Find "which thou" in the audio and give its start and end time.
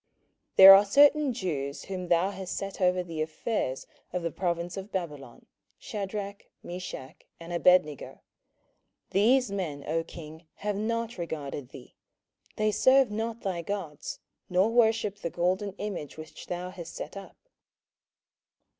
16.17-16.71